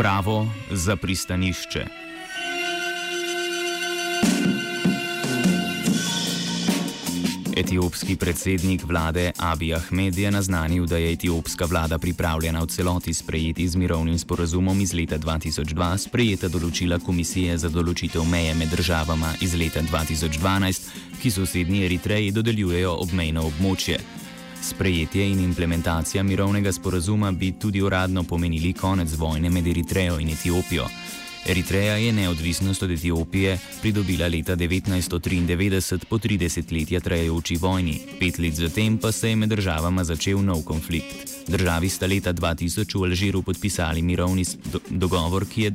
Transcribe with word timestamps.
Pravo 0.00 0.46
za 0.70 0.96
pristanišče. 0.96 1.84
Etiopski 7.56 8.16
predsednik 8.16 8.84
vlade 8.84 9.32
Abi 9.38 9.74
Ahmed 9.74 10.18
je 10.18 10.30
naznanil, 10.30 10.86
da 10.86 10.96
je 10.96 11.12
etiopska 11.12 11.64
vlada 11.64 11.98
pripravljena 11.98 12.62
v 12.62 12.66
celoti 12.66 13.14
sprejeti 13.14 13.68
z 13.68 13.76
mirovnim 13.76 14.18
sporazumom 14.18 14.80
iz 14.80 14.94
leta 14.94 15.18
2002 15.18 15.98
sprejeta 15.98 16.48
določila 16.48 16.98
Komisije 16.98 17.58
za 17.58 17.68
določitev 17.68 18.24
meje 18.24 18.54
med 18.54 18.72
državama 18.72 19.34
iz 19.40 19.52
leta 19.54 19.82
2012, 19.82 20.88
ki 21.20 21.30
sosednji 21.30 21.84
Eritreji 21.84 22.32
dodeljujejo 22.32 22.96
obmejno 23.04 23.44
območje. 23.52 24.00
Sprejetje 24.62 25.30
in 25.30 25.40
implementacija 25.40 26.22
mirovnega 26.22 26.72
sporazuma 26.72 27.32
bi 27.32 27.52
tudi 27.58 27.80
uradno 27.80 28.22
pomenili 28.22 28.72
konec 28.72 29.14
vojne 29.16 29.50
med 29.50 29.66
Eritrejo 29.66 30.18
in 30.18 30.28
Etiopijo. 30.28 30.86
Eritreja 31.46 31.96
je 31.96 32.12
neodvisnost 32.12 32.82
od 32.82 32.90
Etiopije 32.90 33.58
pridobila 33.80 34.28
leta 34.28 34.56
1993 34.56 36.04
po 36.04 36.18
30 36.18 36.72
letja 36.72 37.00
trajajoči 37.00 37.56
vojni, 37.56 38.00
pet 38.20 38.38
let 38.38 38.54
zatem 38.54 38.98
pa 38.98 39.12
se 39.12 39.30
je 39.30 39.36
med 39.36 39.48
državama 39.48 40.04
začel 40.04 40.44
nov 40.44 40.62
konflikt. 40.62 41.39
Državi 41.50 41.88
sta 41.88 42.06
leta 42.06 42.32
2000 42.32 42.98
v 42.98 43.04
Alžiru 43.04 43.42
podpisali 43.42 44.02
mirovni 44.02 44.44
do 44.72 44.78
dogovor, 44.90 45.46
ki 45.50 45.62
je 45.62 45.72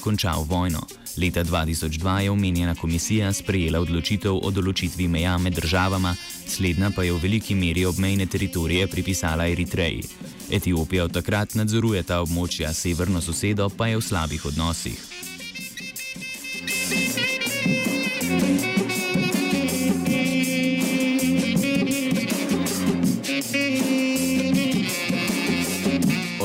končal 0.00 0.42
vojno. 0.48 0.80
Leta 1.16 1.44
2002 1.44 2.18
je 2.18 2.30
omenjena 2.30 2.74
komisija 2.74 3.32
sprejela 3.32 3.80
odločitev 3.80 4.38
o 4.40 4.50
določitvi 4.50 5.08
meja 5.08 5.36
med 5.38 5.52
državama, 5.60 6.14
slednja 6.46 6.90
pa 6.96 7.04
je 7.04 7.12
v 7.12 7.20
veliki 7.20 7.54
meri 7.54 7.84
obmejne 7.84 8.26
teritorije 8.26 8.86
pripisala 8.86 9.48
Eritreji. 9.52 10.08
Etiopija 10.50 11.04
od 11.04 11.12
takrat 11.12 11.54
nadzoruje 11.60 12.02
ta 12.02 12.22
območja, 12.24 12.72
severno 12.72 13.20
sosedo 13.20 13.68
pa 13.68 13.92
je 13.92 14.00
v 14.00 14.08
slabih 14.08 14.46
odnosih. 14.48 14.96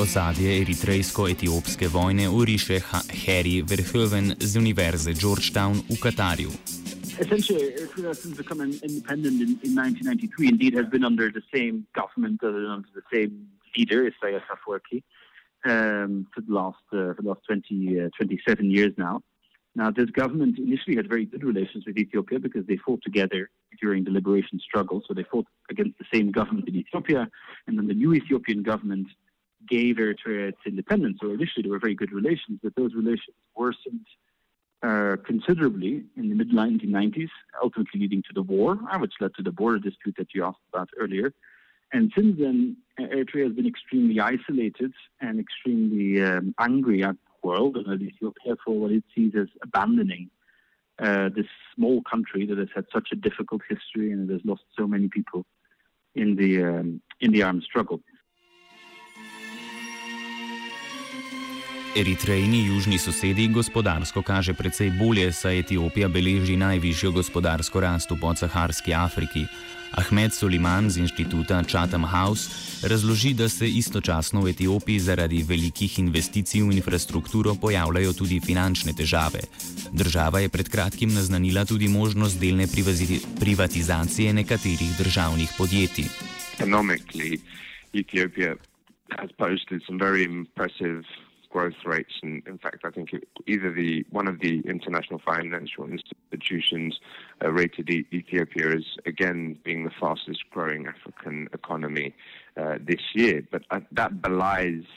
Ozadje 0.04 0.52
eritrejsko-etiopske 0.62 1.88
vojne 1.88 2.26
uriše 2.28 2.78
Harry 3.24 3.64
Verhoeven 3.64 4.36
z 4.36 4.60
Univerze 4.60 5.14
Georgetown 5.16 5.80
v 5.80 5.96
Katarju. 5.96 6.52
Essentially, 7.24 7.72
Eritrea 7.72 8.12
has 8.12 8.26
become 8.36 8.60
independent 8.84 9.40
in, 9.40 9.52
in 9.64 9.72
1993. 9.72 10.50
Indeed, 10.50 10.74
has 10.76 10.88
been 10.92 11.06
under 11.08 11.32
the 11.32 11.44
same 11.56 11.88
government, 11.96 12.44
uh, 12.44 12.76
under 12.76 12.92
the 12.92 13.06
same 13.14 13.48
leader, 13.78 14.04
Isaias 14.12 14.44
Afwerki, 14.52 15.00
um, 15.64 16.28
for 16.36 16.42
the 16.44 16.52
last 16.52 16.84
uh, 16.92 17.16
for 17.16 17.22
the 17.24 17.30
last 17.30 17.48
20, 17.48 18.02
uh, 18.02 18.10
27 18.20 18.72
years 18.72 18.92
now. 18.98 19.24
Now, 19.76 19.90
this 19.90 20.10
government 20.12 20.60
initially 20.60 20.98
had 20.98 21.08
very 21.08 21.26
good 21.26 21.44
relations 21.44 21.86
with 21.88 21.98
Ethiopia 21.98 22.40
because 22.40 22.66
they 22.68 22.78
fought 22.86 23.02
together 23.02 23.50
during 23.82 24.04
the 24.04 24.12
liberation 24.12 24.60
struggle. 24.60 25.02
So 25.08 25.14
they 25.14 25.24
fought 25.24 25.48
against 25.72 25.98
the 25.98 26.06
same 26.14 26.32
government 26.32 26.68
in 26.68 26.76
Ethiopia, 26.76 27.30
and 27.68 27.78
then 27.78 27.88
the 27.88 27.94
new 27.94 28.14
Ethiopian 28.14 28.64
government 28.64 29.08
gave 29.68 29.98
Eritrea 29.98 30.50
its 30.50 30.60
independence. 30.66 31.20
So 31.22 31.32
initially 31.32 31.64
there 31.64 31.72
were 31.72 31.80
very 31.80 31.96
good 31.96 32.12
relations, 32.12 32.60
but 32.62 32.76
those 32.76 32.94
relations 32.94 33.36
worsened 33.56 34.06
uh, 34.84 35.16
considerably 35.26 36.04
in 36.18 36.30
the 36.30 36.36
mid 36.36 36.52
1990s, 36.52 37.30
ultimately 37.62 38.02
leading 38.02 38.22
to 38.24 38.34
the 38.34 38.42
war, 38.42 38.78
uh, 38.92 38.98
which 39.00 39.14
led 39.22 39.34
to 39.36 39.44
the 39.44 39.52
border 39.52 39.80
dispute 39.80 40.16
that 40.18 40.28
you 40.34 40.44
asked 40.44 40.58
about 40.74 40.90
earlier. 41.00 41.34
And 41.94 42.12
since 42.16 42.38
then, 42.40 42.76
Eritrea 43.00 43.46
has 43.46 43.54
been 43.54 43.68
extremely 43.68 44.20
isolated 44.20 44.92
and 45.22 45.40
extremely 45.40 46.22
um, 46.24 46.54
angry 46.60 47.04
at 47.04 47.16
the 47.16 47.48
world 47.48 47.78
and 47.78 47.88
at 47.88 48.02
Ethiopia 48.02 48.56
for 48.66 48.78
what 48.78 48.92
it 48.92 49.04
sees 49.16 49.34
as 49.40 49.48
abandoning 49.62 50.30
uh, 51.00 51.30
this 51.30 51.46
small 51.76 52.02
country 52.02 52.46
that 52.46 52.58
has 52.58 52.68
had 52.76 52.86
such 52.94 53.10
a 53.12 53.16
difficult 53.16 53.62
history 53.70 54.12
and 54.12 54.30
has 54.30 54.42
lost 54.44 54.64
so 54.78 54.88
many 54.88 55.08
people 55.08 55.46
in 56.16 56.36
the 56.36 56.64
um, 56.64 57.02
in 57.22 57.32
the 57.32 57.44
armed 57.44 57.64
struggle. 57.64 58.02
Eritrejni 61.96 62.66
južni 62.66 62.98
sosedi 62.98 63.48
gospodarsko 63.48 64.22
kaže 64.22 64.54
precej 64.54 64.90
bolje, 64.98 65.32
saj 65.32 65.60
Etiopija 65.60 66.08
beleži 66.10 66.56
najvišjo 66.58 67.12
gospodarsko 67.12 67.80
rast 67.80 68.12
v 68.12 68.18
podsaharski 68.22 68.94
Afriki. 68.94 69.46
Ahmed 69.92 70.34
Soliman 70.34 70.90
z 70.90 70.98
inštituta 71.06 71.62
Chatham 71.64 72.06
House 72.06 72.50
razloži, 72.90 73.34
da 73.34 73.50
se 73.50 73.70
istočasno 73.70 74.42
v 74.42 74.50
Etiopiji 74.50 75.00
zaradi 75.00 75.44
velikih 75.44 76.00
investicij 76.00 76.64
v 76.64 76.74
infrastrukturo 76.74 77.54
pojavljajo 77.62 78.14
tudi 78.14 78.40
finančne 78.42 78.94
težave. 78.98 79.46
Država 79.92 80.40
je 80.40 80.50
pred 80.50 80.70
kratkim 80.70 81.14
naznanila 81.14 81.66
tudi 81.66 81.88
možnost 81.88 82.40
delne 82.40 82.66
privatizacije 83.40 84.34
nekaterih 84.34 84.98
državnih 84.98 85.50
podjetij. 85.58 86.10
Ekonomsko 86.58 87.22
Etiopija 87.94 88.50
je 88.50 88.58
posted 89.38 89.82
some 89.86 90.00
very 90.02 90.26
impressive 90.26 91.06
growth 91.54 91.82
rates. 91.86 92.16
And 92.24 92.34
in 92.48 92.58
fact, 92.58 92.80
I 92.84 92.92
think 92.96 93.14
it, 93.14 93.24
either 93.54 93.72
the 93.72 94.06
one 94.10 94.28
of 94.28 94.40
the 94.46 94.56
international 94.76 95.20
financial 95.32 95.84
institutions 95.96 97.00
uh, 97.44 97.52
rated 97.52 97.88
Ethiopia 97.90 98.68
as 98.80 98.86
again 99.06 99.40
being 99.64 99.82
the 99.86 99.96
fastest 100.02 100.42
growing 100.52 100.82
African 100.88 101.38
economy 101.60 102.08
uh, 102.62 102.76
this 102.90 103.04
year. 103.14 103.38
But 103.54 103.64
uh, 103.72 103.82
that 104.00 104.12
belies. 104.22 104.88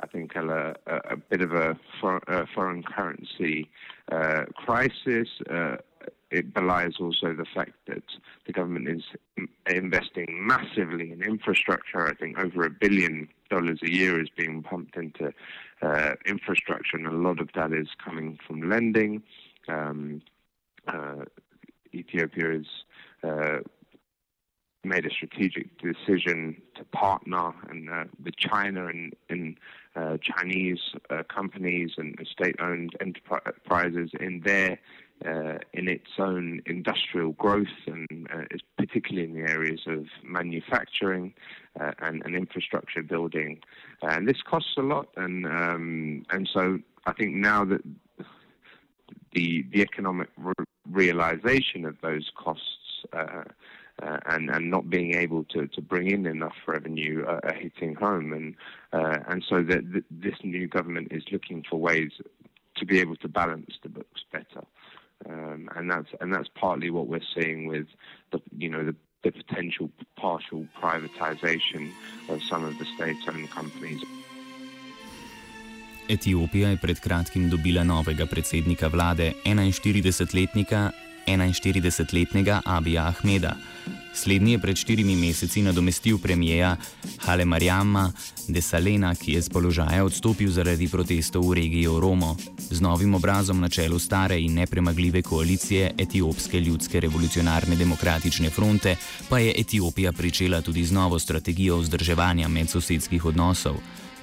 I 0.00 0.06
think 0.08 0.34
a, 0.34 0.74
a, 0.86 0.96
a 1.14 1.16
bit 1.16 1.40
of 1.40 1.52
a, 1.52 1.78
for, 2.00 2.16
a 2.26 2.48
foreign 2.52 2.82
currency 2.82 3.70
uh, 4.10 4.42
crisis, 4.64 5.28
uh, 5.48 5.76
it 6.30 6.52
belies 6.52 6.94
also 7.00 7.32
the 7.32 7.46
fact 7.54 7.72
that 7.86 8.02
the 8.46 8.52
government 8.52 8.88
is 8.88 9.02
investing 9.68 10.46
massively 10.46 11.12
in 11.12 11.22
infrastructure. 11.22 12.06
I 12.06 12.14
think 12.14 12.38
over 12.38 12.64
a 12.64 12.70
billion 12.70 13.28
dollars 13.50 13.80
a 13.82 13.90
year 13.90 14.20
is 14.20 14.28
being 14.36 14.62
pumped 14.62 14.96
into 14.96 15.32
uh, 15.82 16.14
infrastructure, 16.26 16.96
and 16.96 17.06
a 17.06 17.12
lot 17.12 17.40
of 17.40 17.50
that 17.54 17.72
is 17.72 17.88
coming 18.02 18.38
from 18.46 18.68
lending. 18.68 19.22
Um, 19.68 20.22
uh, 20.86 21.24
Ethiopia 21.94 22.58
has 22.58 22.66
uh, 23.22 23.58
made 24.84 25.06
a 25.06 25.10
strategic 25.10 25.78
decision 25.80 26.60
to 26.76 26.84
partner 26.84 27.52
and, 27.70 27.88
uh, 27.88 28.04
with 28.22 28.36
China 28.36 28.86
and, 28.86 29.14
and 29.30 29.56
uh, 29.96 30.16
Chinese 30.20 30.80
uh, 31.10 31.22
companies 31.24 31.92
and 31.96 32.18
state-owned 32.30 32.96
enterprises 33.00 34.10
in 34.18 34.40
their 34.44 34.78
uh, 35.24 35.58
in 35.72 35.88
its 35.88 36.10
own 36.18 36.60
industrial 36.66 37.32
growth, 37.32 37.66
and 37.86 38.28
uh, 38.32 38.42
particularly 38.76 39.28
in 39.28 39.34
the 39.34 39.48
areas 39.48 39.82
of 39.86 40.06
manufacturing 40.24 41.32
uh, 41.80 41.92
and, 42.00 42.22
and, 42.26 42.34
infrastructure 42.34 43.02
building. 43.02 43.60
And 44.02 44.28
this 44.28 44.42
costs 44.42 44.74
a 44.76 44.82
lot, 44.82 45.08
and 45.16 45.46
um, 45.46 46.26
and 46.30 46.48
so 46.52 46.80
I 47.06 47.12
think 47.12 47.36
now 47.36 47.64
that 47.64 47.82
the 49.32 49.64
the 49.72 49.80
economic 49.80 50.28
re- 50.36 50.52
realization 50.90 51.84
of 51.84 51.96
those 52.02 52.30
costs. 52.36 53.04
Uh, 54.02 54.18
and 54.26 54.50
and 54.50 54.72
not 54.72 54.90
being 54.90 55.14
able 55.14 55.44
to, 55.44 55.68
to 55.68 55.80
bring 55.80 56.10
in 56.10 56.26
enough 56.26 56.56
revenue 56.66 57.24
uh, 57.28 57.38
are 57.44 57.54
hitting 57.54 57.94
home, 57.94 58.32
and 58.32 58.56
uh, 58.92 59.18
and 59.28 59.44
so 59.48 59.62
that 59.62 59.88
th- 59.92 60.04
this 60.10 60.34
new 60.42 60.66
government 60.66 61.06
is 61.12 61.22
looking 61.30 61.64
for 61.70 61.76
ways 61.78 62.10
to 62.76 62.84
be 62.84 62.98
able 62.98 63.14
to 63.16 63.28
balance 63.28 63.78
the 63.84 63.88
books 63.88 64.24
better. 64.32 64.66
Um, 65.30 65.68
and 65.76 65.90
that's 65.90 66.08
and 66.20 66.34
that's 66.34 66.48
partly 66.60 66.90
what 66.90 67.06
we're 67.06 67.28
seeing 67.34 67.68
with 67.68 67.86
the 68.32 68.40
you 68.58 68.68
know 68.68 68.84
the, 68.84 68.96
the 69.22 69.30
potential 69.30 69.88
partial 70.16 70.66
privatization 70.82 71.92
of 72.28 72.42
some 72.42 72.64
of 72.64 72.76
the 72.78 72.84
state-owned 72.96 73.50
companies. 73.50 74.02
Etiopija 76.08 76.68
je 76.68 76.76
pred 76.76 77.00
kratkim 77.00 77.50
dobila 77.50 77.84
novega 77.84 78.26
predsednika 78.26 78.88
vlade, 78.88 79.32
41-letnika 79.44 80.90
41-letnega 81.26 82.60
Abija 82.64 83.06
Ahmeda. 83.06 83.56
Slednji 84.14 84.52
je 84.52 84.58
pred 84.58 84.76
štirimi 84.76 85.16
meseci 85.16 85.62
nadomestil 85.62 86.18
premijeja 86.18 86.76
Hale 87.18 87.44
Marjama 87.44 88.12
de 88.48 88.62
Salena, 88.62 89.14
ki 89.14 89.32
je 89.32 89.42
z 89.42 89.48
položaja 89.48 90.04
odstopil 90.04 90.50
zaradi 90.50 90.88
protestov 90.88 91.48
v 91.50 91.54
regiji 91.54 91.86
Oromo. 91.86 92.36
Z 92.70 92.80
novim 92.80 93.14
obrazom 93.14 93.60
na 93.60 93.68
čelu 93.68 93.98
stare 93.98 94.38
in 94.40 94.54
nepremagljive 94.54 95.22
koalicije 95.22 95.94
Etiopske 95.98 96.60
ljudske 96.60 97.00
revolucionarne 97.00 97.76
demokratične 97.76 98.50
fronte 98.50 98.96
pa 99.28 99.38
je 99.38 99.54
Etiopija 99.58 100.12
pričela 100.12 100.60
tudi 100.60 100.84
z 100.84 100.92
novo 100.92 101.18
strategijo 101.18 101.76
vzdrževanja 101.76 102.48
medsosedskih 102.48 103.24
odnosov. 103.24 103.74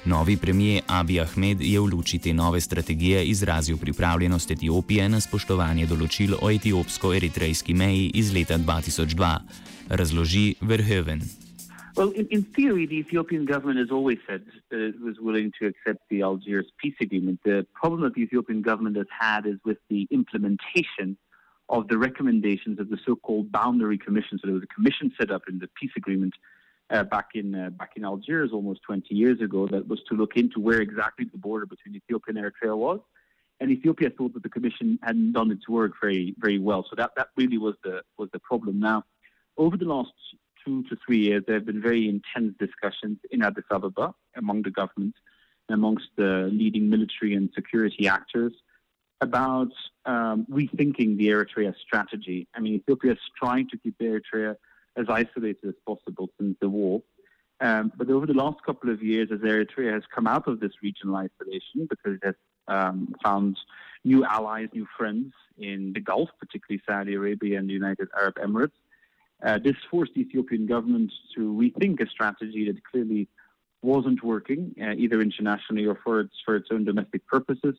Novi 0.04 0.36
premijer 0.36 0.82
Abi 0.88 1.20
Ahmed 1.20 1.60
je 1.60 1.80
v 1.80 1.86
luči 1.86 2.18
te 2.18 2.32
nove 2.34 2.60
strategije 2.60 3.24
izrazil 3.24 3.76
pripravljenost 3.78 4.50
Etiopije 4.50 5.04
na 5.08 5.20
spoštovanje 5.22 5.86
določil 5.86 6.34
o 6.42 6.50
etiopsko-eritrejski 6.50 7.74
meji 7.74 8.08
iz 8.18 8.32
leta 8.34 8.58
2002, 8.58 9.28
razloži 9.88 10.56
Verhoeven. 10.60 11.22
Well, 11.94 12.10
in, 12.18 12.26
in, 12.34 12.42
theory, 12.42 12.86
the 12.86 12.98
Ethiopian 12.98 13.44
government 13.46 13.78
has 13.78 13.92
always 13.92 14.18
said 14.26 14.42
it 14.72 14.98
was 14.98 15.20
willing 15.20 15.52
to 15.60 15.66
accept 15.70 16.00
the 16.10 16.22
Algiers 16.22 16.66
peace 16.82 16.98
agreement. 17.00 17.38
The 17.44 17.64
problem 17.72 18.02
that 18.02 18.14
the 18.14 18.22
Ethiopian 18.22 18.62
government 18.62 18.96
has 18.96 19.10
had 19.12 19.46
is 19.46 19.58
with 19.64 19.78
the 19.88 20.08
implementation 20.10 21.16
of 21.68 21.86
the 21.86 21.98
recommendations 21.98 22.80
of 22.80 22.90
the 22.90 22.98
so-called 23.06 23.52
boundary 23.52 23.98
commission. 23.98 24.38
So 24.38 24.48
there 24.48 24.58
was 24.58 24.66
a 24.66 24.74
commission 24.74 25.12
set 25.20 25.30
up 25.30 25.42
in 25.48 25.60
the 25.60 25.68
peace 25.78 25.94
agreement 25.96 26.34
uh, 26.34 26.61
back 26.88 27.28
in 27.34 27.54
uh, 27.54 27.70
back 27.70 27.92
in 27.96 28.04
Algiers 28.04 28.50
almost 28.52 28.82
20 28.82 29.14
years 29.14 29.40
ago 29.40 29.66
that 29.68 29.88
was 29.88 30.00
to 30.08 30.14
look 30.14 30.36
into 30.36 30.60
where 30.60 30.80
exactly 30.80 31.26
the 31.30 31.38
border 31.38 31.66
between 31.66 31.96
Ethiopia 31.96 32.34
and 32.34 32.44
Eritrea 32.44 32.76
was. 32.76 33.00
And 33.60 33.70
Ethiopia 33.70 34.10
thought 34.10 34.34
that 34.34 34.42
the 34.42 34.48
commission 34.48 34.98
hadn't 35.02 35.32
done 35.32 35.50
its 35.50 35.68
work 35.68 35.92
very 36.00 36.34
very 36.38 36.58
well. 36.58 36.84
So 36.88 36.96
that, 36.96 37.12
that 37.16 37.28
really 37.36 37.58
was 37.58 37.74
the 37.84 38.02
was 38.18 38.28
the 38.32 38.40
problem. 38.40 38.80
Now, 38.80 39.04
over 39.56 39.76
the 39.76 39.84
last 39.84 40.12
two 40.64 40.82
to 40.84 40.96
three 41.04 41.18
years, 41.18 41.44
there 41.46 41.56
have 41.56 41.66
been 41.66 41.82
very 41.82 42.08
intense 42.08 42.54
discussions 42.58 43.18
in 43.30 43.42
Addis 43.42 43.64
Ababa 43.70 44.14
among 44.36 44.62
the 44.62 44.70
government, 44.70 45.14
amongst 45.68 46.08
the 46.16 46.50
leading 46.52 46.88
military 46.88 47.34
and 47.34 47.50
security 47.54 48.08
actors 48.08 48.52
about 49.20 49.72
um, 50.04 50.46
rethinking 50.50 51.16
the 51.16 51.28
Eritrea 51.28 51.74
strategy. 51.80 52.48
I 52.54 52.60
mean, 52.60 52.74
Ethiopia 52.74 53.12
is 53.12 53.18
trying 53.38 53.68
to 53.70 53.78
keep 53.78 53.96
Eritrea 53.98 54.56
as 54.96 55.06
isolated 55.08 55.68
as 55.68 55.74
possible 55.86 56.28
since 56.38 56.56
the 56.60 56.68
war. 56.68 57.02
Um, 57.60 57.92
but 57.96 58.10
over 58.10 58.26
the 58.26 58.34
last 58.34 58.62
couple 58.64 58.90
of 58.90 59.02
years, 59.02 59.28
as 59.32 59.38
Eritrea 59.40 59.92
has 59.92 60.02
come 60.12 60.26
out 60.26 60.48
of 60.48 60.58
this 60.58 60.72
regional 60.82 61.16
isolation 61.16 61.86
because 61.88 62.14
it 62.16 62.24
has 62.24 62.34
um, 62.66 63.14
found 63.22 63.56
new 64.04 64.24
allies, 64.24 64.68
new 64.74 64.86
friends 64.98 65.32
in 65.58 65.92
the 65.92 66.00
Gulf, 66.00 66.30
particularly 66.40 66.82
Saudi 66.88 67.14
Arabia 67.14 67.58
and 67.58 67.68
the 67.68 67.72
United 67.72 68.08
Arab 68.18 68.34
Emirates, 68.36 68.72
uh, 69.44 69.58
this 69.58 69.76
forced 69.90 70.14
the 70.14 70.22
Ethiopian 70.22 70.66
government 70.66 71.12
to 71.34 71.52
rethink 71.52 72.00
a 72.00 72.08
strategy 72.08 72.66
that 72.66 72.82
clearly 72.84 73.28
wasn't 73.82 74.22
working, 74.22 74.74
uh, 74.80 74.94
either 74.96 75.20
internationally 75.20 75.84
or 75.86 75.98
for 76.04 76.20
its 76.20 76.34
for 76.44 76.56
its 76.56 76.68
own 76.70 76.84
domestic 76.84 77.26
purposes. 77.26 77.74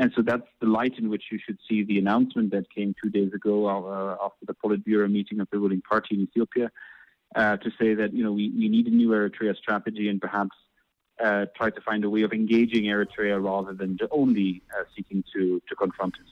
And 0.00 0.10
so 0.16 0.22
that's 0.22 0.50
the 0.62 0.66
light 0.66 0.94
in 0.98 1.10
which 1.12 1.24
you 1.30 1.38
should 1.44 1.58
see 1.68 1.84
the 1.84 1.98
announcement 1.98 2.48
that 2.52 2.64
came 2.76 2.94
two 3.02 3.10
days 3.10 3.32
ago 3.34 3.54
uh, 3.66 4.16
after 4.26 4.44
the 4.50 4.54
Politburo 4.54 5.06
meeting 5.18 5.40
of 5.40 5.48
the 5.52 5.58
ruling 5.58 5.82
party 5.82 6.14
in 6.16 6.22
Ethiopia 6.22 6.70
uh, 7.36 7.58
to 7.58 7.68
say 7.78 7.90
that 8.00 8.10
you 8.16 8.24
know 8.24 8.32
we, 8.32 8.44
we 8.60 8.66
need 8.74 8.86
a 8.86 8.94
new 9.00 9.10
Eritrea 9.10 9.54
strategy 9.62 10.08
and 10.08 10.18
perhaps 10.26 10.56
uh, 11.22 11.44
try 11.58 11.68
to 11.76 11.80
find 11.88 12.00
a 12.04 12.10
way 12.14 12.22
of 12.22 12.32
engaging 12.32 12.84
Eritrea 12.84 13.36
rather 13.50 13.74
than 13.80 13.98
only 14.10 14.62
uh, 14.72 14.84
seeking 14.96 15.22
to 15.34 15.60
to 15.68 15.74
confront 15.84 16.14
it. 16.22 16.28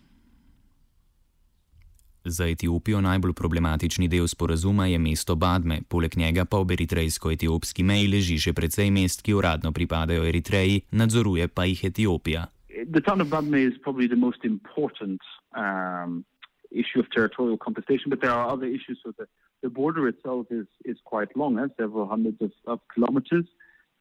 Za 2.25 2.45
Etiopijo 2.49 3.01
najbolj 3.01 3.33
problematični 3.33 4.09
del 4.09 4.29
sporazuma 4.29 4.87
je 4.87 4.99
mesto 4.99 5.35
Badme, 5.35 5.81
poleg 5.89 6.17
njega 6.17 6.45
pa 6.45 6.59
ob 6.59 6.71
eritrejsko-etiopski 6.71 7.83
meji 7.83 8.09
leži 8.09 8.39
še 8.39 8.53
precej 8.53 8.91
mest, 8.91 9.23
ki 9.23 9.35
uradno 9.35 9.73
pripadajo 9.73 10.25
Eritreji, 10.25 10.83
nadzoruje 10.91 11.49
pa 11.49 11.65
jih 11.65 11.85
Etiopija. 11.85 12.49
The 12.91 13.01
town 13.03 13.21
of 13.21 13.29
Badme 13.29 13.67
is 13.67 13.77
probably 13.83 14.07
the 14.07 14.17
most 14.17 14.45
important 14.45 15.21
um, 15.55 16.25
issue 16.71 17.01
of 17.01 17.11
territorial 17.11 17.59
compensation, 17.59 18.09
but 18.09 18.21
there 18.23 18.31
are 18.31 18.49
other 18.49 18.67
issues. 18.67 18.99
So 19.05 19.13
the, 19.19 19.27
the 19.63 19.69
border 19.69 20.09
itself 20.09 20.47
is, 20.51 20.67
is 20.85 20.97
quite 21.05 21.37
long, 21.37 21.59
eh, 21.59 21.67
several 21.79 22.07
hundreds 22.07 22.41
of, 22.41 22.53
of 22.67 22.81
kilometers. 22.95 23.45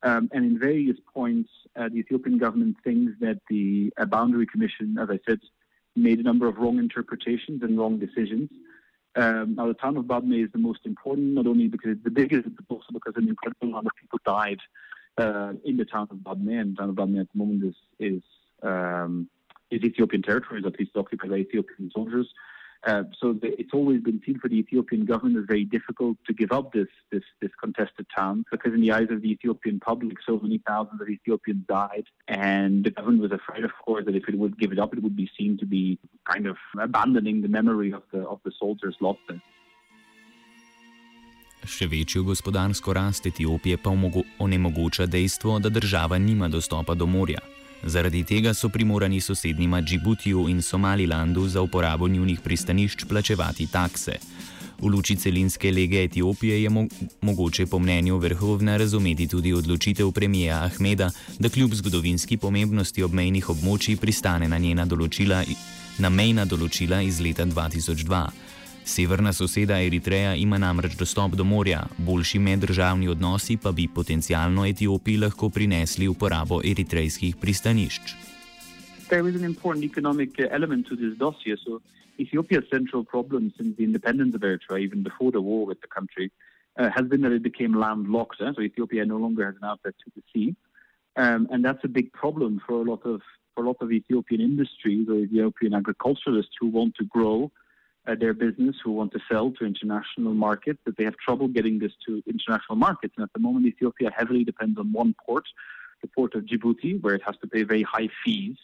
Um, 0.04 0.30
and 0.32 0.46
in 0.46 0.60
various 0.60 0.98
points, 1.14 1.50
uh, 1.76 1.90
the 1.90 1.98
Ethiopian 1.98 2.38
government 2.38 2.78
thinks 2.84 3.14
that 3.20 3.40
the 3.50 3.92
uh, 3.98 4.06
Boundary 4.06 4.46
Commission, 4.46 4.98
as 5.02 5.10
I 5.10 5.20
said, 5.28 5.40
made 5.96 6.20
a 6.20 6.24
number 6.24 6.48
of 6.48 6.58
wrong 6.58 6.78
interpretations 6.78 7.64
and 7.64 7.78
wrong 7.78 8.00
decisions. 8.00 8.50
Um, 9.16 9.56
now, 9.56 9.68
the 9.68 9.74
town 9.74 9.98
of 9.98 10.06
Badme 10.06 10.46
is 10.46 10.52
the 10.52 10.60
most 10.60 10.82
important, 10.86 11.34
not 11.34 11.48
only 11.48 11.68
because 11.68 11.92
it's 11.92 12.04
the 12.04 12.12
biggest, 12.12 12.48
but 12.56 12.66
also 12.70 12.88
because 12.94 13.16
an 13.18 13.28
incredible 13.28 13.68
number 13.68 13.90
of 13.90 14.00
people 14.00 14.20
died 14.24 14.60
uh, 15.18 15.54
in 15.66 15.78
the 15.78 15.86
town 15.86 16.08
of 16.12 16.18
Badme, 16.18 16.62
and 16.62 16.74
the 16.74 16.80
town 16.80 16.90
of 16.90 16.96
Badme 16.96 17.22
at 17.22 17.28
the 17.34 17.38
moment 17.38 17.64
is 17.64 17.76
is, 18.00 18.22
um, 18.64 19.30
is 19.72 19.82
Ethiopian 19.84 20.22
territory, 20.22 20.62
at 20.66 20.80
least 20.80 20.92
occupied 20.96 21.30
by 21.30 21.38
Ethiopian 21.38 21.92
soldiers. 21.94 22.28
Uh, 22.86 23.04
so 23.20 23.34
the, 23.34 23.60
it's 23.60 23.74
always 23.74 24.02
been 24.02 24.22
seen 24.26 24.40
for 24.40 24.48
the 24.48 24.56
Ethiopian 24.56 25.04
government 25.06 25.38
as 25.38 25.46
very 25.48 25.66
difficult 25.66 26.16
to 26.28 26.34
give 26.34 26.52
up 26.52 26.72
this, 26.74 26.88
this 27.12 27.24
this 27.42 27.50
contested 27.60 28.06
town 28.16 28.46
because 28.52 28.74
in 28.74 28.82
the 28.82 28.92
eyes 28.92 29.08
of 29.10 29.22
the 29.22 29.32
Ethiopian 29.32 29.80
public, 29.80 30.18
so 30.26 30.40
many 30.40 30.62
thousands 30.68 31.02
of 31.02 31.10
Ethiopians 31.10 31.66
died, 31.68 32.06
and 32.28 32.86
the 32.86 32.92
government 32.92 33.22
was 33.24 33.32
afraid, 33.32 33.64
of 33.66 33.72
course, 33.84 34.06
that 34.06 34.16
if 34.16 34.30
it 34.30 34.38
would 34.38 34.60
give 34.60 34.72
it 34.72 34.80
up, 34.80 34.94
it 34.94 35.02
would 35.02 35.16
be 35.16 35.30
seen 35.38 35.58
to 35.58 35.66
be 35.66 35.98
kind 36.32 36.46
of 36.46 36.58
abandoning 36.80 37.42
the 37.42 37.48
memory 37.48 37.92
of 37.92 38.04
the 38.14 38.20
of 38.20 38.40
the 38.46 38.52
soldiers 38.60 38.96
lost 39.02 39.20
there. 39.28 39.42
Še 41.68 41.88
večjo 41.92 42.24
gospodarsko 42.24 42.94
rast 42.94 43.26
Etiopije 43.26 43.78
pa 43.84 43.92
onemogoča 44.40 45.06
dejstvo, 45.06 45.60
da 45.60 45.70
država 45.70 46.18
nima 46.18 46.48
dostopa 46.48 46.96
do 46.96 47.06
morja. 47.06 47.42
Zaradi 47.84 48.24
tega 48.24 48.54
so 48.54 48.70
primorani 48.70 49.22
sosednjima 49.22 49.82
Džibutiju 49.82 50.50
in 50.50 50.62
Somalilandu 50.62 51.48
za 51.48 51.62
uporabo 51.62 52.08
njunih 52.08 52.40
pristanišč 52.42 53.06
plačevati 53.10 53.68
takse. 53.68 54.18
V 54.80 54.86
luči 54.88 55.16
celinske 55.16 55.72
lege 55.72 56.04
Etiopije 56.04 56.64
je 56.64 56.70
mo 56.70 56.86
mogoče 57.22 57.66
po 57.66 57.80
mnenju 57.80 58.18
vrhovna 58.18 58.78
razumeti 58.78 59.28
tudi 59.28 59.54
odločitev 59.54 60.12
premijeja 60.12 60.64
Ahmeda, 60.64 61.10
da 61.40 61.50
kljub 61.50 61.74
zgodovinski 61.74 62.38
pomembnosti 62.38 63.04
obmejnih 63.04 63.50
območij 63.50 63.98
pristane 63.98 64.48
na 64.48 64.58
njena 64.58 64.86
določila, 64.86 65.44
na 65.98 66.10
mejna 66.10 66.46
določila 66.46 67.02
iz 67.02 67.20
leta 67.20 67.46
2002. 67.46 68.57
Severna 68.88 69.34
soseda 69.34 69.82
Eritreja 69.84 70.36
ima 70.36 70.58
namreč 70.58 70.94
dostop 70.96 71.34
do 71.36 71.44
morja, 71.44 71.82
boljši 71.98 72.40
meddržavni 72.40 73.10
odnosi 73.12 73.58
pa 73.64 73.72
bi 73.72 73.88
potencialno 73.96 74.66
Etiopiji 74.66 75.18
lahko 75.18 75.50
prinesli 75.50 76.08
uporabo 76.08 76.62
eritrejskih 76.64 77.36
pristanišč. 77.42 78.16
There 79.10 79.30
is 79.30 79.36
an 79.36 79.44
important 79.44 79.84
economic 79.84 80.40
uh, 80.40 80.48
element 80.52 80.88
to 80.88 80.96
this 80.96 81.18
dossier. 81.18 81.58
So, 81.66 81.82
Ethiopia's 82.20 82.64
central 82.72 83.04
problem 83.04 83.52
since 83.58 83.76
the 83.76 83.84
independence 83.84 84.36
of 84.36 84.42
Eritrea, 84.42 84.80
even 84.80 85.04
before 85.04 85.32
the 85.32 85.42
war 85.42 85.68
with 85.68 85.82
the 85.82 85.92
country, 85.98 86.32
uh, 86.80 86.90
has 86.96 87.06
been 87.12 87.22
that 87.22 87.34
it 87.34 87.44
became 87.44 87.74
landlocked. 87.74 88.40
Eh? 88.42 88.52
So, 88.56 88.62
Ethiopia 88.62 89.06
no 89.06 89.18
longer 89.18 89.46
has 89.46 89.56
an 89.62 89.68
outlet 89.68 89.96
to 90.04 90.12
the 90.16 90.24
sea. 90.32 90.56
Um, 91.18 91.48
and 91.52 91.60
that's 91.66 91.84
a 91.84 91.92
big 92.00 92.14
problem 92.14 92.62
for 92.66 92.76
a 92.82 92.86
lot 92.92 93.06
of 93.06 93.22
for 93.54 93.64
a 93.64 93.68
lot 93.68 93.80
of 93.82 93.92
Ethiopian 93.92 94.42
industries 94.42 95.10
or 95.10 95.16
Ethiopian 95.16 95.74
agriculturalists 95.74 96.56
who 96.60 96.68
want 96.68 96.96
to 96.96 97.06
grow 97.06 97.38
uh, 97.46 97.67
their 98.16 98.34
business 98.34 98.76
who 98.84 98.92
want 98.92 99.12
to 99.12 99.20
sell 99.30 99.52
to 99.52 99.66
international 99.66 100.34
markets, 100.34 100.80
that 100.86 100.98
they 100.98 101.04
have 101.04 101.18
trouble 101.18 101.48
getting 101.48 101.80
this 101.80 101.92
to 102.06 102.24
international 102.26 102.78
markets. 102.78 103.14
And 103.18 103.24
at 103.24 103.34
the 103.34 103.40
moment, 103.40 103.66
Ethiopia 103.66 104.12
heavily 104.16 104.44
depends 104.44 104.80
on 104.80 104.92
one 104.92 105.16
port, 105.26 105.46
the 106.02 106.08
port 106.08 106.36
of 106.36 106.46
Djibouti, 106.46 107.02
where 107.02 107.16
it 107.16 107.22
has 107.26 107.36
to 107.42 107.48
pay 107.48 107.64
very 107.64 107.84
high 107.84 108.10
fees 108.24 108.56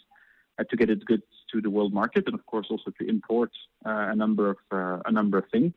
uh, 0.57 0.63
to 0.69 0.75
get 0.75 0.89
its 0.89 1.03
goods 1.03 1.23
to 1.51 1.61
the 1.61 1.69
world 1.69 1.93
market, 1.93 2.23
and 2.25 2.35
of 2.35 2.45
course 2.45 2.67
also 2.69 2.91
to 2.99 3.07
import 3.07 3.51
uh, 3.85 4.07
a 4.11 4.15
number 4.15 4.49
of 4.49 4.57
uh, 4.71 5.01
a 5.05 5.11
number 5.11 5.37
of 5.37 5.45
things. 5.51 5.73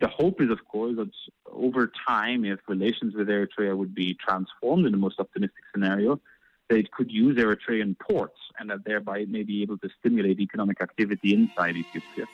The 0.00 0.08
hope 0.08 0.42
is, 0.42 0.50
of 0.50 0.62
course, 0.66 0.96
that 0.96 1.10
over 1.50 1.90
time, 2.06 2.44
if 2.44 2.60
relations 2.68 3.14
with 3.14 3.28
Eritrea 3.28 3.74
would 3.74 3.94
be 3.94 4.14
transformed 4.14 4.84
in 4.84 4.92
the 4.92 4.98
most 4.98 5.18
optimistic 5.18 5.64
scenario, 5.72 6.20
that 6.68 6.76
it 6.76 6.90
could 6.90 7.10
use 7.10 7.38
Eritrean 7.38 7.98
ports 7.98 8.38
and 8.58 8.68
that 8.68 8.84
thereby 8.84 9.20
it 9.20 9.30
may 9.30 9.42
be 9.42 9.62
able 9.62 9.78
to 9.78 9.88
stimulate 9.98 10.38
economic 10.40 10.82
activity 10.82 11.32
inside 11.32 11.76
Ethiopia. 11.76 12.26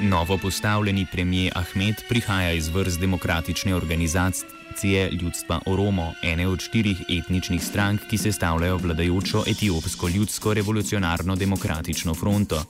Novo 0.00 0.38
postavljeni 0.38 1.06
premijer 1.12 1.52
Ahmed 1.54 1.94
prihaja 2.08 2.52
iz 2.52 2.68
vrst 2.68 3.00
demokratične 3.00 3.74
organizacije 3.74 5.10
ljudstva 5.10 5.60
Oromo, 5.66 6.12
ene 6.22 6.48
od 6.48 6.60
štirih 6.60 7.02
etničnih 7.08 7.64
strank, 7.64 8.00
ki 8.10 8.18
se 8.18 8.32
stavljajo 8.32 8.76
vladajočo 8.76 9.42
etiopsko 9.46 10.08
ljudsko 10.08 10.54
revolucionarno 10.54 11.36
demokratično 11.36 12.14
fronto. 12.14 12.64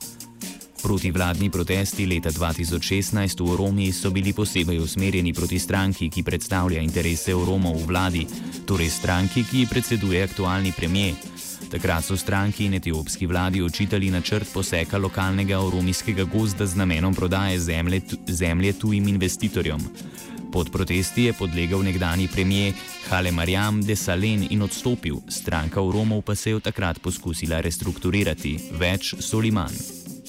Protivladni 0.83 1.49
protesti 1.49 2.05
leta 2.05 2.29
2016 2.29 3.47
v 3.47 3.51
Oromiji 3.51 3.91
so 3.91 4.09
bili 4.09 4.33
posebej 4.33 4.79
usmerjeni 4.79 5.33
proti 5.33 5.59
stranki, 5.59 6.09
ki 6.09 6.23
predstavlja 6.23 6.81
interese 6.81 7.35
Oromov 7.35 7.77
v 7.77 7.85
vladi, 7.85 8.27
torej 8.65 8.89
stranki, 8.89 9.43
ki 9.43 9.67
predseduje 9.69 10.23
aktualni 10.23 10.73
premijer. 10.77 11.38
Takrat 11.69 12.03
so 12.03 12.17
stranki 12.17 12.65
in 12.65 12.73
etiopski 12.73 13.27
vladi 13.27 13.61
očitali 13.61 14.09
načrt 14.11 14.53
poseka 14.53 14.97
lokalnega 14.97 15.59
oromijskega 15.59 16.23
gozda 16.23 16.65
z 16.65 16.75
namenom 16.75 17.15
prodaje 17.15 17.59
zemlje, 17.59 18.01
zemlje 18.27 18.73
tujim 18.73 19.07
investitorjem. 19.07 19.79
Pod 20.51 20.71
protesti 20.71 21.23
je 21.23 21.33
podlegel 21.33 21.83
nekdani 21.83 22.27
premijer 22.27 22.73
Hale 23.09 23.31
Marjam 23.31 23.81
de 23.81 23.95
Salen 23.95 24.47
in 24.49 24.61
odstopil, 24.61 25.15
stranka 25.29 25.81
Oromov 25.81 26.21
pa 26.21 26.35
se 26.35 26.49
je 26.49 26.55
od 26.55 26.63
takrat 26.63 27.01
poskusila 27.01 27.61
restrukturirati. 27.61 28.57
Več 28.71 29.13
Soliman. 29.19 29.73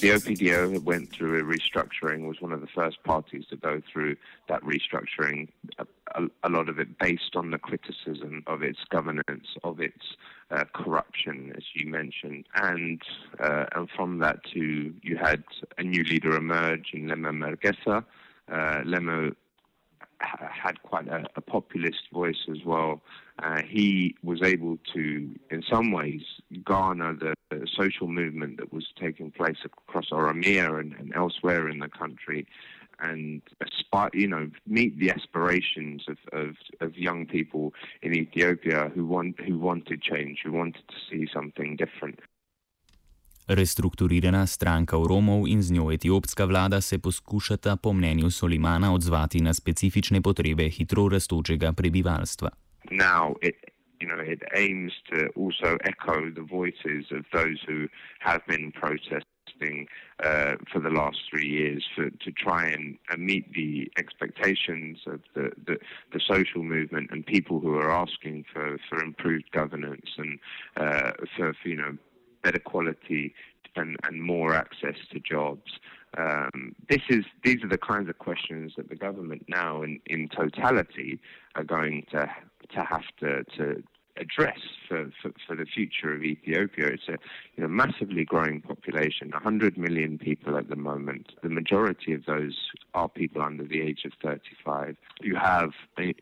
The 0.01 0.13
OPDO 0.13 0.81
went 0.85 1.09
through 1.09 1.41
a 1.41 1.43
restructuring, 1.43 2.27
was 2.27 2.41
one 2.41 2.53
of 2.53 2.61
the 2.61 2.71
first 2.75 2.97
parties 3.03 3.45
to 3.49 3.55
go 3.55 3.81
through 3.91 4.15
that 4.47 4.61
restructuring, 4.61 5.47
a, 6.43 6.49
lot 6.49 6.69
of 6.69 6.79
it 6.79 6.97
based 6.97 7.35
on 7.35 7.51
the 7.51 7.57
criticism 7.57 8.43
of 8.47 8.63
its 8.63 8.79
governance, 8.89 9.47
of 9.63 9.79
its 9.79 10.15
uh, 10.49 10.63
corruption, 10.73 11.53
as 11.55 11.63
you 11.73 11.89
mentioned. 11.89 12.45
And, 12.55 13.01
uh, 13.39 13.65
and 13.75 13.89
from 13.89 14.19
that, 14.19 14.43
too, 14.43 14.93
you 15.01 15.17
had 15.17 15.43
a 15.77 15.83
new 15.83 16.03
leader 16.03 16.35
emerge 16.35 16.91
in 16.93 17.07
Lema 17.07 17.31
Mergesa. 17.31 18.03
uh, 18.51 18.83
Lemo 18.83 19.35
had 20.19 20.81
quite 20.83 21.07
a, 21.07 21.23
a, 21.35 21.41
populist 21.41 22.03
voice 22.13 22.47
as 22.49 22.63
well. 22.65 23.01
Uh, 23.39 23.61
he 23.67 24.15
was 24.23 24.41
able 24.43 24.77
to, 24.93 25.33
in 25.49 25.63
some 25.67 25.91
ways, 25.91 26.21
garner 26.63 27.15
the, 27.15 27.33
the 27.49 27.67
social 27.75 28.07
movement 28.07 28.57
that 28.57 28.71
was 28.71 28.85
taking 28.99 29.31
place 29.31 29.57
across 29.65 30.09
Oromia 30.11 30.79
and, 30.79 30.93
and 30.93 31.13
elsewhere 31.15 31.67
in 31.69 31.79
the 31.79 31.89
country, 31.89 32.45
and 33.01 33.41
aspire, 33.59 34.09
you 34.13 34.27
know, 34.27 34.49
meet 34.65 34.99
the 34.99 35.09
aspirations 35.11 36.05
of, 36.07 36.17
of, 36.33 36.55
of, 36.79 36.97
young 36.97 37.25
people 37.25 37.73
in 38.01 38.13
Ethiopia 38.13 38.91
who 38.95 39.05
want 39.05 39.35
who 39.47 39.57
wanted 39.57 40.01
change, 40.01 40.37
who 40.45 40.51
wanted 40.51 40.85
to 40.87 40.97
see 41.09 41.27
something 41.33 41.77
different. 41.77 42.19
Restrukturirana 43.47 44.45
stranka 44.47 44.97
Romov 44.97 45.47
in 45.47 45.61
z 45.61 45.73
njo 45.73 45.91
etiopska 45.91 46.45
vlada 46.45 46.81
se 46.81 46.99
poskušata, 46.99 47.75
po 47.75 47.93
mnenju 47.93 48.29
Solimana, 48.29 48.93
odzvati 48.93 49.41
na 49.41 49.53
specifične 49.53 50.21
potrebe 50.21 50.69
hitro 50.69 51.09
rastočega 51.09 51.73
prebivalstva. 51.73 52.49
Now 52.91 53.35
it, 53.41 53.55
you 53.99 54.07
know, 54.07 54.21
it 54.33 54.41
aims 54.55 54.93
to 55.09 55.17
also 55.35 55.77
echo 55.83 56.31
the 56.35 56.45
voices 56.59 57.11
of 57.11 57.25
those 57.33 57.57
who 57.67 57.87
have 58.19 58.41
been 58.47 58.71
protesting 58.71 59.30
uh, 60.23 60.55
for 60.71 60.79
the 60.79 60.89
last 60.89 61.17
three 61.29 61.47
years 61.47 61.83
for, 61.95 62.09
to 62.09 62.31
try 62.31 62.67
and 62.67 62.97
uh, 63.11 63.17
meet 63.17 63.53
the 63.53 63.91
expectations 63.97 64.99
of 65.07 65.21
the, 65.33 65.51
the, 65.65 65.77
the, 66.13 66.19
social 66.19 66.63
movement 66.63 67.09
and 67.11 67.25
people 67.25 67.59
who 67.59 67.75
are 67.75 67.91
asking 67.91 68.45
for, 68.51 68.77
for 68.89 69.03
improved 69.03 69.51
governance 69.51 70.09
and 70.17 70.39
uh, 70.77 71.11
for, 71.35 71.53
for, 71.53 71.67
you 71.67 71.75
know, 71.75 71.97
better 72.43 72.59
quality 72.59 73.33
and, 73.75 73.97
and 74.03 74.21
more 74.21 74.53
access 74.53 74.95
to 75.11 75.19
jobs. 75.19 75.79
Um, 76.17 76.75
this 76.89 77.01
is 77.09 77.23
these 77.43 77.63
are 77.63 77.69
the 77.69 77.77
kinds 77.77 78.09
of 78.09 78.17
questions 78.17 78.73
that 78.75 78.89
the 78.89 78.95
government 78.95 79.45
now, 79.47 79.81
in, 79.81 79.99
in 80.07 80.27
totality, 80.27 81.19
are 81.55 81.63
going 81.63 82.05
to 82.11 82.29
to 82.73 82.83
have 82.83 83.03
to, 83.19 83.43
to 83.57 83.83
address 84.25 84.59
for, 84.87 85.11
for, 85.21 85.31
for, 85.45 85.55
the 85.55 85.65
future 85.65 86.13
of 86.13 86.21
Ethiopia. 86.23 86.87
It's 86.95 87.09
a 87.15 87.17
you 87.55 87.63
know, 87.63 87.67
massively 87.67 88.23
growing 88.23 88.61
population, 88.61 89.25
100 89.31 89.77
million 89.77 90.17
people 90.17 90.57
at 90.57 90.69
the 90.69 90.75
moment. 90.75 91.25
The 91.41 91.49
majority 91.49 92.13
of 92.13 92.25
those 92.25 92.55
are 92.93 93.09
people 93.09 93.41
under 93.41 93.65
the 93.73 93.81
age 93.81 94.01
of 94.05 94.13
35. 94.21 94.95
You 95.21 95.35
have 95.35 95.71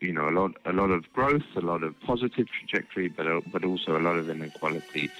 you 0.06 0.12
know 0.12 0.26
a 0.28 0.34
lot 0.40 0.52
a 0.64 0.72
lot 0.72 0.90
of 0.90 1.02
growth, 1.12 1.48
a 1.56 1.64
lot 1.72 1.82
of 1.82 1.92
positive 2.10 2.46
trajectory, 2.58 3.08
but 3.08 3.26
but 3.52 3.62
also 3.64 3.90
a 4.00 4.02
lot 4.08 4.16
of 4.22 4.26
inequality. 4.28 5.10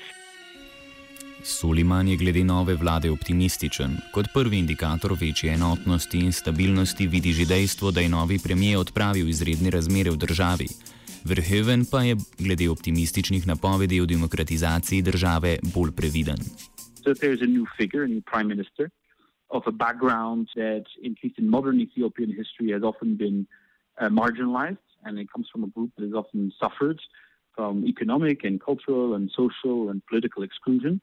Suliman 1.42 2.08
je 2.08 2.16
glede 2.16 2.44
nove 2.44 2.74
vlade 2.74 3.10
optimističen. 3.10 3.96
Kot 4.12 4.26
prvi 4.34 4.58
indikator 4.58 5.12
večje 5.20 5.52
enotnosti 5.52 6.18
in 6.18 6.32
stabilnosti 6.32 7.06
vidi 7.06 7.32
že 7.32 7.44
dejstvo, 7.44 7.90
da 7.90 8.00
je 8.00 8.08
novi 8.08 8.38
premijer 8.44 8.78
odpravil 8.78 9.28
izredne 9.28 9.70
razmere 9.70 10.10
v 10.10 10.16
državi. 10.16 10.66
Verheven 11.24 11.84
pa 11.90 12.02
je 12.02 12.16
glede 12.38 12.70
optimističnih 12.70 13.46
napovedi 13.46 14.00
o 14.00 14.06
demokratizaciji 14.06 15.02
države 15.02 15.58
bolj 15.74 15.90
previden. 15.96 16.38
Of 19.52 19.66
a 19.66 19.72
background 19.72 20.46
that, 20.54 20.86
at 21.08 21.16
least 21.22 21.38
in 21.38 21.48
modern 21.48 21.80
Ethiopian 21.80 22.30
history, 22.30 22.70
has 22.72 22.82
often 22.82 23.16
been 23.16 23.46
uh, 24.00 24.08
marginalized, 24.08 24.86
and 25.04 25.18
it 25.18 25.28
comes 25.32 25.46
from 25.52 25.64
a 25.64 25.70
group 25.74 25.90
that 25.96 26.04
has 26.04 26.14
often 26.14 26.52
suffered 26.62 26.98
from 27.54 27.84
economic 27.84 28.44
and 28.44 28.60
cultural 28.60 29.14
and 29.16 29.30
social 29.36 29.90
and 29.90 30.06
political 30.06 30.44
exclusion. 30.44 31.00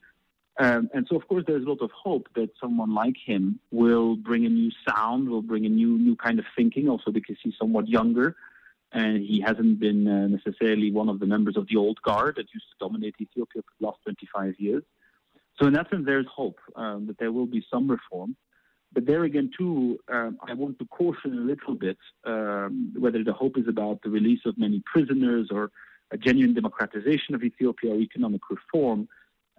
Um, 0.59 0.89
and 0.93 1.05
so, 1.09 1.15
of 1.19 1.27
course, 1.27 1.43
there's 1.47 1.65
a 1.65 1.69
lot 1.69 1.81
of 1.81 1.91
hope 1.91 2.25
that 2.36 2.50
someone 2.62 2.93
like 3.03 3.17
him 3.25 3.59
will 3.71 4.15
bring 4.15 4.45
a 4.45 4.50
new 4.50 4.71
sound, 4.88 5.29
will 5.29 5.47
bring 5.51 5.65
a 5.65 5.74
new 5.79 5.97
new 5.97 6.15
kind 6.15 6.39
of 6.39 6.45
thinking, 6.55 6.88
also 6.88 7.12
because 7.12 7.38
he's 7.43 7.57
somewhat 7.59 7.86
younger 7.88 8.36
and 8.91 9.17
he 9.17 9.41
hasn't 9.41 9.79
been 9.79 10.08
uh, 10.08 10.27
necessarily 10.27 10.91
one 10.91 11.10
of 11.10 11.20
the 11.20 11.25
members 11.25 11.58
of 11.58 11.67
the 11.67 11.75
old 11.75 12.01
guard 12.01 12.36
that 12.38 12.48
used 12.53 12.65
to 12.72 12.86
dominate 12.86 13.15
Ethiopia 13.20 13.62
for 13.62 13.74
the 13.79 13.86
last 13.86 14.00
25 14.03 14.56
years. 14.60 14.84
So, 15.60 15.67
in 15.67 15.74
that 15.74 15.89
sense, 15.89 16.03
there's 16.06 16.27
hope 16.34 16.60
um, 16.75 17.08
that 17.08 17.17
there 17.17 17.32
will 17.32 17.48
be 17.48 17.65
some 17.72 17.89
reform. 17.89 18.36
But 18.94 19.06
there 19.06 19.24
again, 19.24 19.51
too, 19.58 20.00
um, 20.12 20.38
I 20.48 20.53
want 20.53 20.79
to 20.79 20.86
caution 20.86 21.34
a 21.38 21.41
little 21.41 21.75
bit 21.75 21.98
um, 22.25 22.94
whether 22.98 23.24
the 23.24 23.34
hope 23.34 23.58
is 23.58 23.67
about 23.67 24.01
the 24.01 24.10
release 24.10 24.39
of 24.46 24.58
many 24.58 24.82
prisoners 24.91 25.50
or 25.51 25.72
a 26.12 26.17
genuine 26.17 26.53
democratization 26.53 27.36
of 27.36 27.44
Ethiopia 27.44 27.91
or 27.91 28.00
economic 28.00 28.41
reform. 28.50 29.10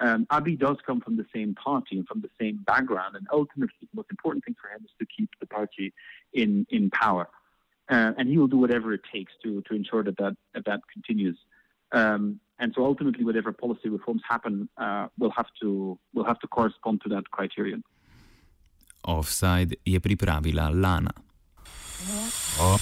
Um, 0.00 0.26
Abiy 0.30 0.58
does 0.58 0.76
come 0.86 1.00
from 1.00 1.16
the 1.16 1.26
same 1.34 1.54
party 1.54 1.98
and 1.98 2.06
from 2.06 2.20
the 2.20 2.30
same 2.40 2.58
background, 2.66 3.16
and 3.16 3.26
ultimately, 3.32 3.74
the 3.80 3.88
most 3.94 4.10
important 4.10 4.44
thing 4.44 4.54
for 4.60 4.68
him 4.68 4.84
is 4.84 4.92
to 5.00 5.06
keep 5.06 5.28
the 5.40 5.46
party 5.46 5.92
in 6.32 6.66
in 6.70 6.88
power, 6.90 7.28
uh, 7.90 8.12
and 8.16 8.28
he 8.28 8.38
will 8.38 8.48
do 8.48 8.58
whatever 8.58 8.92
it 8.92 9.02
takes 9.12 9.32
to 9.42 9.62
to 9.62 9.74
ensure 9.74 10.02
that 10.02 10.16
that 10.18 10.36
that, 10.54 10.64
that 10.64 10.80
continues. 10.92 11.38
Um, 11.92 12.40
and 12.58 12.72
so, 12.74 12.84
ultimately, 12.84 13.24
whatever 13.24 13.52
policy 13.52 13.88
reforms 13.88 14.22
happen, 14.28 14.68
uh, 14.76 15.06
will 15.18 15.30
have 15.30 15.46
to 15.62 15.98
will 16.12 16.24
have 16.24 16.38
to 16.40 16.48
correspond 16.48 17.00
to 17.02 17.08
that 17.10 17.30
criterion. 17.30 17.82
Offside 19.04 19.76
je 19.86 20.00
pripravila 20.00 20.70
Lana. 20.74 21.14
Oh. 22.60 22.78